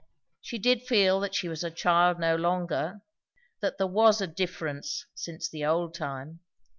She 0.41 0.57
did 0.57 0.81
feel 0.81 1.19
that 1.19 1.35
she 1.35 1.47
was 1.47 1.63
a 1.63 1.69
child 1.69 2.19
no 2.19 2.35
longer; 2.35 3.01
that 3.59 3.77
there 3.77 3.85
was 3.85 4.19
a 4.19 4.25
difference 4.25 5.05
since 5.13 5.47
the 5.47 5.63
old 5.63 5.93
time. 5.93 6.39